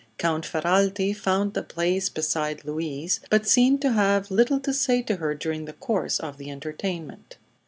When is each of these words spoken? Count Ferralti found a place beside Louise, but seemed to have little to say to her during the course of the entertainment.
Count 0.17 0.45
Ferralti 0.45 1.15
found 1.15 1.55
a 1.55 1.61
place 1.61 2.09
beside 2.09 2.65
Louise, 2.65 3.19
but 3.29 3.47
seemed 3.47 3.83
to 3.83 3.91
have 3.91 4.31
little 4.31 4.59
to 4.61 4.73
say 4.73 5.03
to 5.03 5.17
her 5.17 5.35
during 5.35 5.65
the 5.65 5.73
course 5.73 6.19
of 6.19 6.37
the 6.39 6.49
entertainment. 6.49 7.37